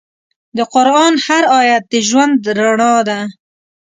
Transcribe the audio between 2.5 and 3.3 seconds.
رڼا ده.